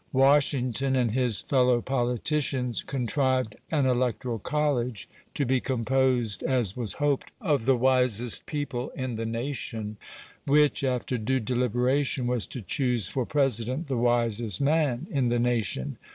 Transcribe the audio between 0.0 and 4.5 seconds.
Washington and his fellow politicians contrived an electoral